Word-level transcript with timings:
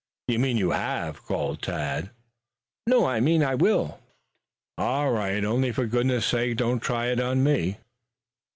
"You 0.27 0.39
mean 0.39 0.57
you 0.57 0.71
have," 0.71 1.21
called 1.23 1.61
Tad. 1.61 2.09
"No, 2.87 3.05
I 3.05 3.19
mean 3.19 3.43
I 3.43 3.53
will." 3.53 3.99
"All 4.75 5.11
right, 5.11 5.45
only 5.45 5.71
for 5.71 5.85
goodness' 5.85 6.25
sake 6.25 6.57
don't 6.57 6.79
try 6.79 7.11
it 7.11 7.19
on 7.19 7.43
me." 7.43 7.77